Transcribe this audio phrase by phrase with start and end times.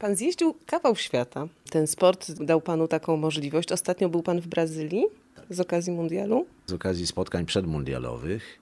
[0.00, 1.48] Pan zjeździł kawał świata.
[1.70, 3.72] Ten sport dał panu taką możliwość.
[3.72, 5.04] Ostatnio był pan w Brazylii
[5.50, 6.46] z okazji mundialu.
[6.66, 8.58] Z okazji spotkań przedmundialowych.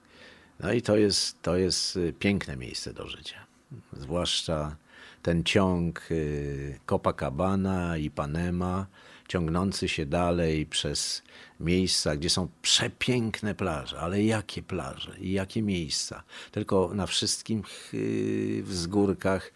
[0.60, 3.46] No i to jest, to jest y, piękne miejsce do życia.
[3.92, 4.76] Zwłaszcza
[5.22, 8.86] ten ciąg y, Copacabana i Panema,
[9.28, 11.22] ciągnący się dalej przez
[11.60, 13.98] miejsca, gdzie są przepiękne plaże.
[13.98, 16.22] Ale jakie plaże i jakie miejsca.
[16.52, 19.52] Tylko na wszystkich y, wzgórkach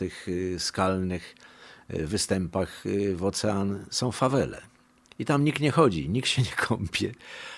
[0.00, 1.34] tych y, skalnych
[1.94, 4.62] y, występach y, w ocean są fawele.
[5.18, 7.14] I tam nikt nie chodzi, nikt się nie kąpie,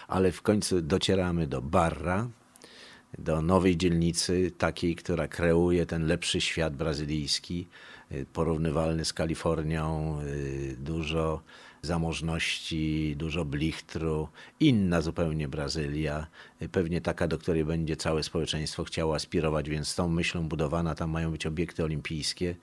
[0.09, 2.29] ale w końcu docieramy do Barra,
[3.19, 7.67] do nowej dzielnicy, takiej, która kreuje ten lepszy świat brazylijski,
[8.33, 10.19] porównywalny z Kalifornią,
[10.79, 11.43] dużo
[11.83, 14.29] zamożności, dużo blichtru,
[14.61, 16.27] inna zupełnie Brazylia,
[16.73, 21.11] pewnie taka, do której będzie całe społeczeństwo chciało aspirować, więc z tą myślą budowana, tam
[21.11, 22.55] mają być obiekty olimpijskie,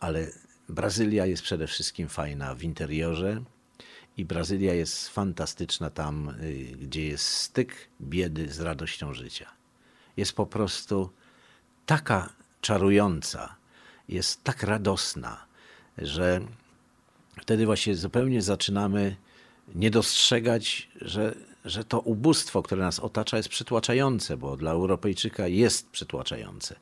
[0.00, 0.26] ale
[0.68, 3.42] Brazylia jest przede wszystkim fajna w interiorze
[4.18, 9.50] i Brazylia jest fantastyczna tam, y, gdzie jest styk biedy z radością życia.
[10.16, 11.10] Jest po prostu
[11.86, 13.56] taka czarująca,
[14.08, 15.44] jest tak radosna,
[15.98, 16.40] że
[17.40, 19.16] wtedy właśnie zupełnie zaczynamy
[19.74, 25.90] nie dostrzegać, że, że to ubóstwo, które nas otacza, jest przytłaczające, bo dla Europejczyka jest
[25.90, 26.76] przytłaczające.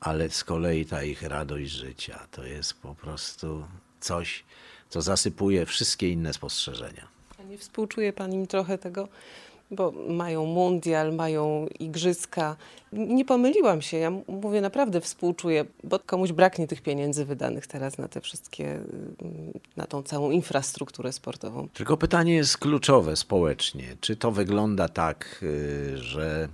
[0.00, 3.66] Ale z kolei ta ich radość życia to jest po prostu
[4.00, 4.44] coś,
[4.92, 7.08] co zasypuje wszystkie inne spostrzeżenia.
[7.40, 9.08] A nie współczuje Pan im trochę tego,
[9.70, 12.56] bo mają mundial, mają igrzyska.
[12.92, 18.08] Nie pomyliłam się, ja mówię naprawdę współczuję, bo komuś braknie tych pieniędzy wydanych teraz na
[18.08, 21.68] te wszystkie, mm, na tą całą infrastrukturę sportową.
[21.74, 23.96] Tylko pytanie jest kluczowe społecznie.
[24.00, 26.48] Czy to wygląda tak, y, że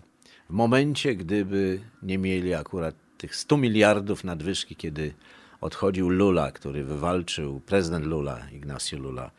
[0.51, 5.15] w momencie, gdyby nie mieli akurat tych 100 miliardów nadwyżki, kiedy
[5.61, 9.31] odchodził Lula, który wywalczył, prezydent Lula, Ignacio Lula,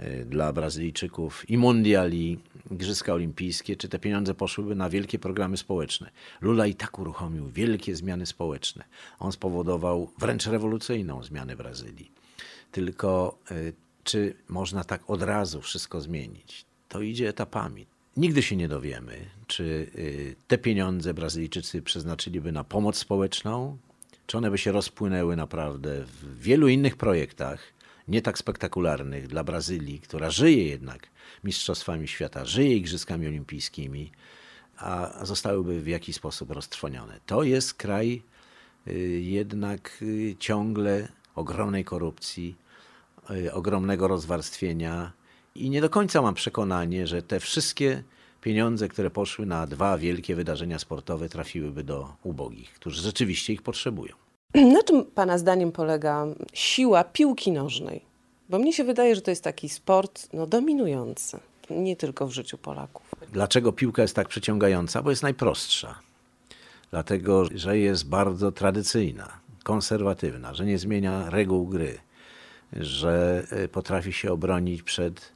[0.00, 2.38] Y, dla Brazylijczyków i mundial, i
[2.70, 6.10] Igrzyska Olimpijskie, czy te pieniądze poszłyby na wielkie programy społeczne.
[6.40, 8.84] Lula i tak uruchomił wielkie zmiany społeczne.
[9.18, 12.10] On spowodował wręcz rewolucyjną zmianę Brazylii.
[12.72, 13.72] Tylko y,
[14.04, 16.64] czy można tak od razu wszystko zmienić?
[16.88, 17.86] To idzie etapami.
[18.16, 19.64] Nigdy się nie dowiemy, czy
[19.94, 23.78] y, te pieniądze Brazylijczycy przeznaczyliby na pomoc społeczną,
[24.30, 27.60] czy one by się rozpłynęły naprawdę w wielu innych projektach,
[28.08, 31.06] nie tak spektakularnych dla Brazylii, która żyje jednak
[31.44, 34.12] Mistrzostwami Świata, żyje Igrzyskami Olimpijskimi,
[34.76, 37.20] a zostałyby w jakiś sposób roztrwonione.
[37.26, 38.22] To jest kraj
[38.88, 42.56] y, jednak y, ciągle ogromnej korupcji,
[43.30, 45.12] y, ogromnego rozwarstwienia
[45.54, 48.02] i nie do końca mam przekonanie, że te wszystkie
[48.40, 54.14] pieniądze, które poszły na dwa wielkie wydarzenia sportowe, trafiłyby do ubogich, którzy rzeczywiście ich potrzebują.
[54.54, 58.04] Na czym Pana zdaniem polega siła piłki nożnej?
[58.48, 61.38] Bo mnie się wydaje, że to jest taki sport no, dominujący,
[61.70, 63.06] nie tylko w życiu Polaków.
[63.32, 65.02] Dlaczego piłka jest tak przyciągająca?
[65.02, 65.98] Bo jest najprostsza.
[66.90, 69.32] Dlatego, że jest bardzo tradycyjna,
[69.64, 71.98] konserwatywna, że nie zmienia reguł gry,
[72.72, 75.32] że e, potrafi się obronić przed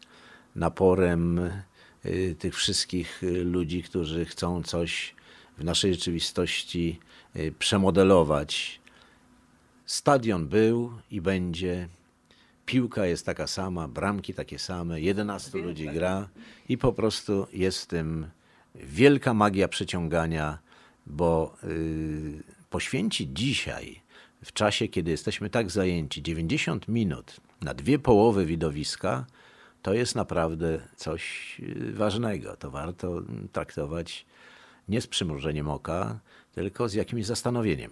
[0.56, 1.50] naporem
[2.38, 5.14] tych wszystkich e, ludzi, którzy chcą coś
[5.58, 6.98] w naszej rzeczywistości
[7.58, 8.80] przemodelować,
[9.86, 11.88] Stadion był i będzie.
[12.66, 16.28] Piłka jest taka sama, bramki takie same, 11 ludzi gra
[16.68, 18.26] i po prostu jest w tym
[18.74, 20.58] wielka magia przyciągania,
[21.06, 24.00] bo yy, poświęcić dzisiaj,
[24.44, 29.26] w czasie, kiedy jesteśmy tak zajęci, 90 minut na dwie połowy widowiska,
[29.84, 32.56] to jest naprawdę coś y, ważnego.
[32.56, 33.22] To warto
[33.52, 34.26] traktować
[34.88, 36.18] nie z przymrużeniem oka,
[36.52, 37.90] tylko z jakimś zastanowieniem.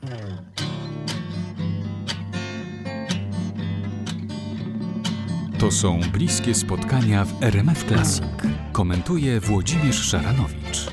[5.58, 8.24] To są bliskie spotkania w RMF Classic.
[8.72, 10.92] Komentuje Włodzimierz Szaranowicz.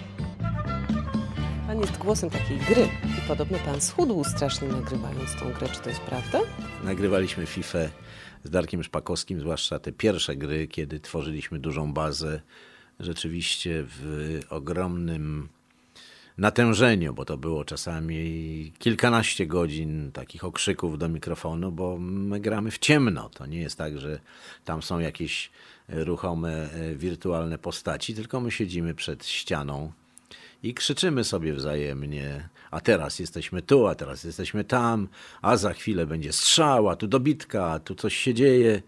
[1.68, 5.70] Pan jest głosem takiej gry i podobno pan schudł strasznie nagrywając tą grę.
[5.70, 6.40] Czy to jest prawda?
[6.84, 7.80] Nagrywaliśmy FIFA
[8.44, 12.42] z Darkiem Szpakowskim, zwłaszcza te pierwsze gry, kiedy tworzyliśmy dużą bazę.
[13.00, 15.50] Rzeczywiście w ogromnym
[16.38, 22.80] natężeniu, bo to było czasami kilkanaście godzin takich okrzyków do mikrofonu, bo my gramy w
[22.80, 23.30] ciemno.
[23.30, 24.20] To nie jest tak, że
[24.66, 25.52] tam są jakieś
[25.90, 29.92] ruchome, e, wirtualne postaci, tylko my siedzimy przed ścianą
[30.64, 35.08] i krzyczymy sobie wzajemnie, a teraz jesteśmy tu, a teraz jesteśmy tam,
[35.42, 38.82] a za chwilę będzie strzał, a tu dobitka, tu coś się dzieje.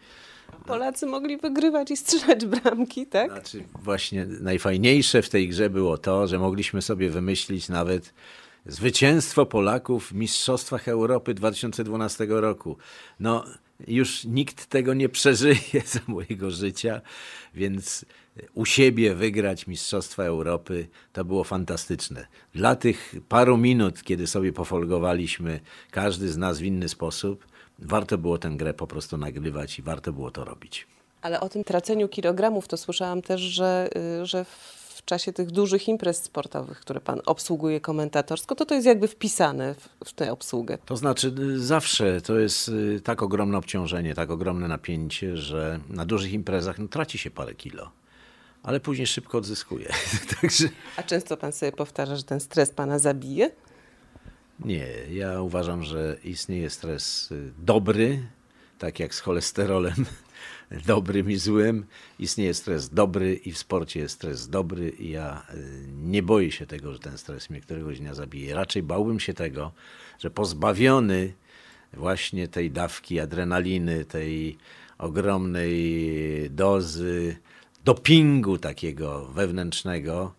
[0.66, 3.32] Polacy mogli wygrywać i strzelać bramki, tak?
[3.32, 8.14] Znaczy, właśnie najfajniejsze w tej grze było to, że mogliśmy sobie wymyślić nawet
[8.66, 12.78] zwycięstwo Polaków w Mistrzostwach Europy 2012 roku.
[13.20, 13.44] No,
[13.88, 17.02] już nikt tego nie przeżyje za mojego życia,
[17.54, 18.06] więc
[18.54, 22.28] u siebie wygrać Mistrzostwa Europy to było fantastyczne.
[22.56, 25.60] Dla tych paru minut, kiedy sobie pofolgowaliśmy,
[25.92, 27.48] każdy z nas w inny sposób,
[27.80, 30.88] warto było tę grę po prostu nagrywać i warto było to robić.
[31.22, 33.90] Ale o tym traceniu kilogramów to słyszałam też, że,
[34.22, 38.88] y, że w czasie tych dużych imprez sportowych, które pan obsługuje komentatorsko, to to jest
[38.88, 40.78] jakby wpisane w, w tę obsługę.
[40.86, 46.06] To znaczy y, zawsze to jest y, tak ogromne obciążenie, tak ogromne napięcie, że na
[46.06, 47.92] dużych imprezach no, traci się parę kilo,
[48.64, 49.90] ale później szybko odzyskuje.
[50.42, 53.52] Także A często pan sobie powtarza, że ten stres pana zabije?
[54.66, 58.24] nie, ja uważam, że istnieje stres y, dobry,
[58.82, 60.06] tak jak z cholesterolem
[60.88, 61.86] dobrym i złym.
[62.20, 66.66] Istnieje stres dobry i w sporcie jest stres dobry i ja y, nie boję się
[66.66, 68.56] tego, że ten stres mnie któregoś dnia zabije.
[68.56, 69.72] Raczej bałbym się tego,
[70.20, 71.34] że pozbawiony
[71.94, 74.58] właśnie tej dawki adrenaliny, tej
[74.98, 77.38] ogromnej dozy
[77.86, 80.34] dopingu takiego wewnętrznego,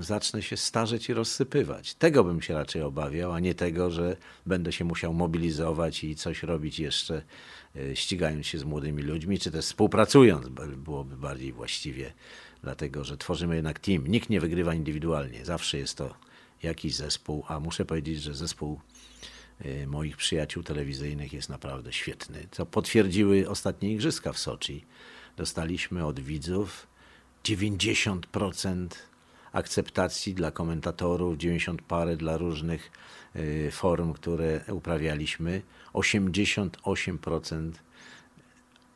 [0.00, 1.94] zacznę się starzeć i rozsypywać.
[1.94, 4.16] Tego bym się raczej obawiał, a nie tego, że
[4.46, 7.22] będę się musiał mobilizować i coś robić jeszcze,
[7.76, 12.12] y, ścigając się z młodymi ludźmi, czy też współpracując, byłoby bardziej właściwie,
[12.62, 14.06] dlatego że tworzymy jednak team.
[14.06, 16.14] Nikt nie wygrywa indywidualnie, zawsze jest to
[16.62, 18.80] jakiś zespół, a muszę powiedzieć, że zespół
[19.64, 22.46] y, moich przyjaciół telewizyjnych jest naprawdę świetny.
[22.50, 24.84] Co potwierdziły ostatnie igrzyska w Soczi.
[25.36, 26.86] Dostaliśmy od widzów
[27.44, 28.88] 90%
[29.52, 32.90] akceptacji dla komentatorów, 90 parę dla różnych
[33.36, 35.62] y, form, które uprawialiśmy.
[35.94, 37.70] 88%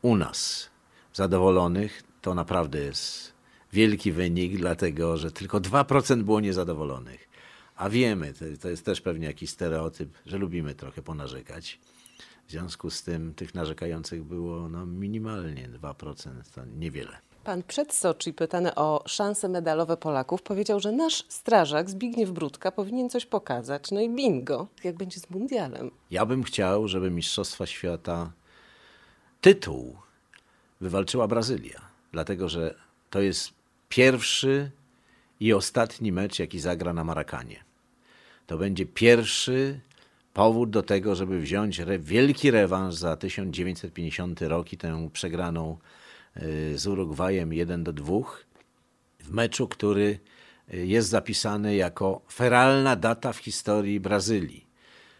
[0.01, 0.69] u nas
[1.13, 2.03] zadowolonych.
[2.21, 3.33] To naprawdę jest
[3.73, 7.29] wielki wynik, dlatego że tylko 2% było niezadowolonych.
[7.75, 11.79] A wiemy, to, jest też pewnie jakiś stereotyp, że lubimy trochę ponarzekać.
[12.47, 17.17] W związku z tym tych narzekających było no, minimalnie 2%, to niewiele.
[17.45, 23.09] Pan przed Soczi, pytany o szanse medalowe Polaków, powiedział, że nasz strażak Zbigniew Brudka powinien
[23.09, 23.91] coś pokazać.
[23.91, 25.91] No i bingo, jak będzie z mundialem.
[26.11, 28.31] Ja bym chciał, żeby Mistrzostwa Świata
[29.41, 29.95] tytuł
[30.81, 31.81] wywalczyła Brazylia,
[32.11, 32.75] dlatego że
[33.09, 33.49] to jest
[33.89, 34.71] pierwszy
[35.39, 37.63] i ostatni mecz, jaki zagra na Marakanie.
[38.47, 39.79] To będzie pierwszy
[40.33, 45.77] powód do tego, żeby wziąć re, wielki rewanż za 1950 rok i tę przegraną
[46.75, 48.13] z Urugwajem 1 do 2
[49.25, 50.19] w meczu, który
[50.73, 54.65] y, jest zapisany jako feralna data w historii Brazylii.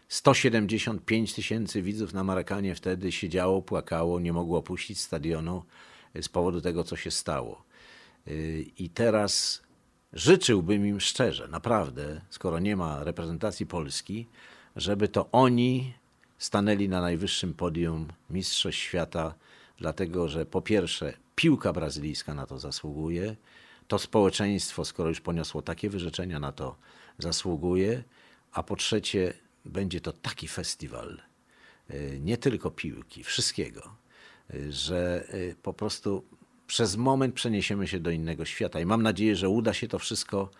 [0.08, 5.62] 175 tysięcy widzów na Marakanie wtedy siedziało, płakało, nie mogło opuścić stadionu
[6.16, 7.64] y, z powodu tego, co się stało.
[8.28, 9.62] Y, I teraz
[10.12, 14.26] życzyłbym im szczerze, naprawdę, skoro nie ma reprezentacji Polski,
[14.76, 15.94] żeby to oni
[16.38, 19.34] stanęli na najwyższym podium Mistrzostw Świata,
[19.78, 23.36] dlatego że po pierwsze piłka brazylijska na to zasługuje,
[23.88, 26.76] to społeczeństwo, skoro już poniosło takie wyrzeczenia, na to
[27.18, 28.04] zasługuje,
[28.52, 31.20] a po trzecie będzie to taki festiwal,
[31.90, 33.96] y, nie tylko piłki, wszystkiego,
[34.54, 36.24] y, że y, po prostu
[36.66, 38.80] przez moment przeniesiemy się do innego świata.
[38.80, 40.50] I mam nadzieję, że uda się to wszystko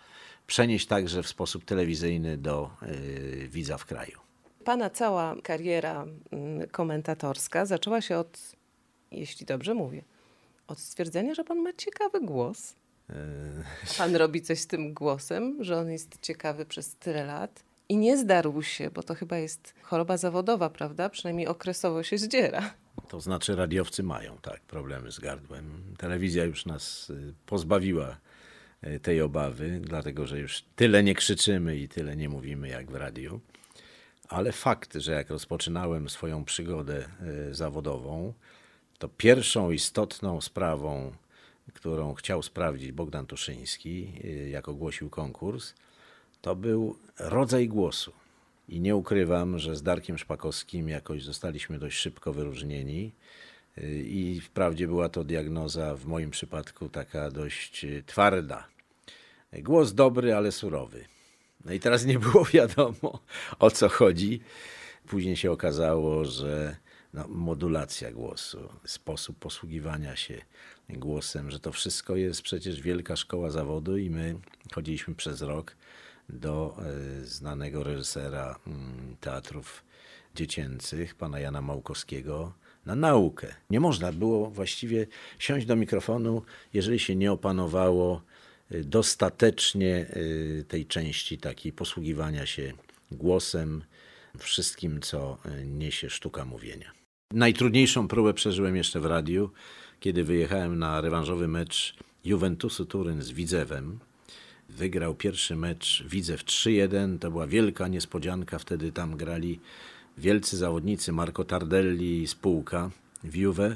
[0.47, 2.69] przenieść także w sposób telewizyjny do
[3.49, 4.19] widza w kraju.
[4.63, 8.55] Pana cała kariera mm, komentatorska zaczęła się od,
[9.11, 10.03] jeśli dobrze mówię,
[10.67, 12.75] od stwierdzenia, że pan ma ciekawy głos.
[13.97, 18.17] Pan robi coś z tym głosem, że on jest ciekawy przez tyle lat i nie
[18.17, 21.09] zdarł się, bo to chyba jest choroba zawodowa, prawda?
[21.09, 22.73] Przynajmniej okresowo się zdziera.
[23.09, 25.83] To znaczy radiowcy mają tak problemy z gardłem.
[25.97, 28.17] Telewizja już nas y, pozbawiła
[28.87, 32.95] y, tej obawy, dlatego że już tyle nie krzyczymy i tyle nie mówimy jak w
[32.95, 33.39] radiu.
[34.29, 37.05] Ale fakt, że jak rozpoczynałem swoją przygodę
[37.49, 38.33] y, zawodową,
[38.99, 41.11] to pierwszą istotną sprawą,
[41.73, 45.73] którą chciał sprawdzić Bogdan Tuszyński, y, jak ogłosił konkurs,
[46.41, 48.11] to był rodzaj głosu.
[48.69, 53.11] I nie ukrywam, że z Darkiem Szpakowskim jakoś zostaliśmy dość szybko wyróżnieni.
[53.77, 58.67] Y, I wprawdzie była to diagnoza w moim przypadku taka dość y, twarda.
[59.53, 61.05] Głos dobry, ale surowy.
[61.65, 63.19] No i teraz nie było wiadomo
[63.59, 64.41] o co chodzi.
[65.07, 66.75] Później się okazało, że
[67.17, 70.41] no, modulacja głosu, sposób posługiwania się
[70.89, 74.35] głosem, że to wszystko jest przecież wielka szkoła zawodu i my
[74.73, 75.75] chodziliśmy przez rok
[76.29, 79.83] do e, znanego reżysera mm, teatrów
[80.35, 82.53] dziecięcych, pana Jana Małkowskiego,
[82.85, 83.55] na naukę.
[83.69, 85.07] Nie można było właściwie
[85.39, 86.41] siąść do mikrofonu,
[86.73, 88.21] jeżeli się nie opanowało
[88.71, 92.73] y, dostatecznie y, tej części takiej posługiwania się
[93.11, 93.83] głosem,
[94.37, 96.96] wszystkim, co niesie sztuka mówienia.
[97.33, 99.49] Najtrudniejszą próbę przeżyłem jeszcze w radiu,
[99.99, 103.99] kiedy wyjechałem na rewanżowy mecz Juventusu Turyn z Widzewem.
[104.69, 107.19] Wygrał pierwszy mecz Widzew 3-1.
[107.19, 108.59] To była wielka niespodzianka.
[108.59, 109.59] Wtedy tam grali
[110.17, 112.89] wielcy zawodnicy Marco Tardelli i spółka
[113.23, 113.75] w Juve.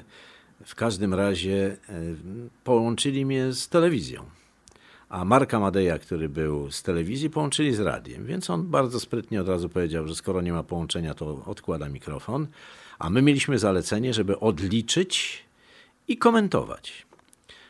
[0.65, 2.01] W każdym razie e,
[2.63, 4.25] połączyli mnie z telewizją.
[5.10, 8.25] A Marka Madeja, który był z telewizji, połączyli z radiem.
[8.25, 12.48] Więc on bardzo sprytnie od razu powiedział, że skoro nie ma połączenia, to odkłada mikrofon.
[13.01, 15.43] A my mieliśmy zalecenie, żeby odliczyć
[16.08, 17.05] i komentować.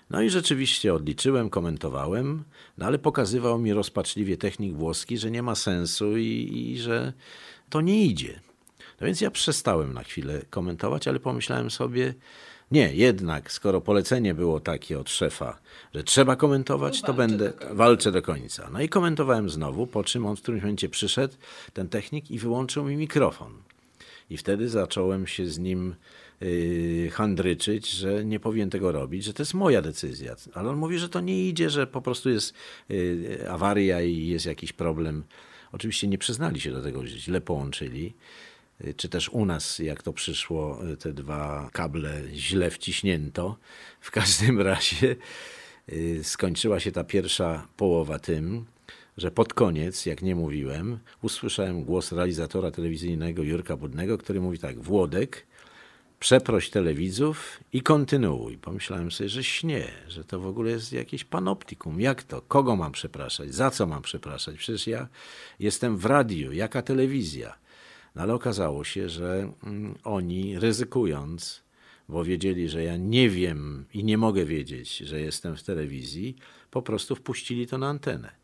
[0.09, 2.43] No i rzeczywiście odliczyłem, komentowałem,
[2.77, 7.13] no ale pokazywał mi rozpaczliwie technik włoski, że nie ma sensu i, i że
[7.69, 8.39] to nie idzie.
[9.01, 12.13] No więc ja przestałem na chwilę komentować, ale pomyślałem sobie,
[12.71, 15.59] nie, jednak, skoro polecenie było takie od szefa,
[15.95, 18.69] że trzeba komentować, to będę walczę do końca.
[18.73, 21.33] No i komentowałem znowu, po czym on w którymś momencie przyszedł,
[21.73, 23.70] ten technik, i wyłączył mi mikrofon.
[24.31, 25.95] I wtedy zacząłem się z nim
[26.41, 30.35] yy, handryczyć, że nie powinien tego robić, że to jest moja decyzja.
[30.53, 32.53] Ale on mówi, że to nie idzie, że po prostu jest
[32.89, 35.23] yy, awaria i jest jakiś problem.
[35.71, 38.13] Oczywiście nie przyznali się do tego, że źle połączyli
[38.97, 43.57] czy też u nas, jak to przyszło, te dwa kable źle wciśnięto.
[44.01, 45.15] W każdym razie
[45.89, 48.65] y, skończyła się ta pierwsza połowa tym,
[49.21, 54.79] że pod koniec, jak nie mówiłem, usłyszałem głos realizatora telewizyjnego Jurka Budnego, który mówi tak:
[54.79, 55.47] Włodek,
[56.19, 58.57] przeproś telewidzów i kontynuuj.
[58.57, 62.01] Pomyślałem sobie, że śnie, że to w ogóle jest jakieś panoptikum.
[62.01, 62.41] Jak to?
[62.41, 63.53] Kogo mam przepraszać?
[63.53, 64.57] Za co mam przepraszać?
[64.57, 65.07] Przecież ja
[65.59, 66.53] jestem w radiu.
[66.53, 67.55] Jaka telewizja?
[68.15, 71.63] No ale okazało się, że mm, oni ryzykując,
[72.09, 76.35] bo wiedzieli, że ja nie wiem i nie mogę wiedzieć, że jestem w telewizji,
[76.71, 78.40] po prostu wpuścili to na antenę.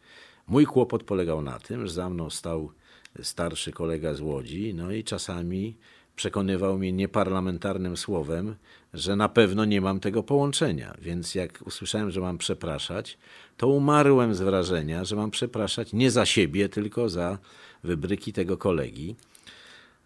[0.47, 2.71] Mój kłopot polegał na tym, że za mną stał
[3.21, 5.75] starszy kolega z Łodzi, no i czasami
[6.15, 8.55] przekonywał mnie nieparlamentarnym słowem,
[8.93, 10.97] że na pewno nie mam tego połączenia.
[11.01, 13.17] Więc jak usłyszałem, że mam przepraszać,
[13.57, 17.37] to umarłem z wrażenia, że mam przepraszać nie za siebie, tylko za
[17.83, 19.15] wybryki tego kolegi.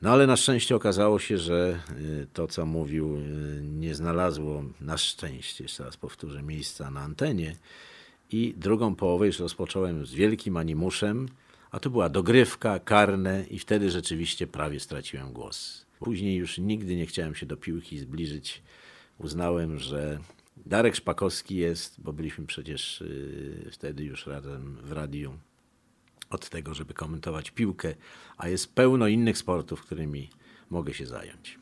[0.02, 4.98] No ale na szczęście okazało się, że y, to, co mówił, y, nie znalazło na
[4.98, 7.56] szczęście, jeszcze raz powtórzę, miejsca na antenie.
[8.32, 11.28] I drugą połowę już rozpocząłem z wielkim animuszem,
[11.72, 15.86] a to była dogrywka, karne i wtedy rzeczywiście prawie straciłem głos.
[16.00, 18.62] Później już nigdy nie chciałem się do piłki zbliżyć.
[19.18, 20.20] Uznałem, że
[20.66, 25.34] Darek Szpakowski jest, bo byliśmy przecież y, wtedy już razem w radiu
[26.30, 27.96] od tego, żeby komentować piłkę,
[28.38, 30.30] a jest pełno innych sportów, którymi
[30.70, 31.61] mogę się zająć.